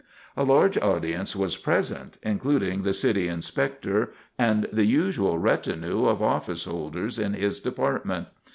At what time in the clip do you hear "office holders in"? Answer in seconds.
6.23-7.33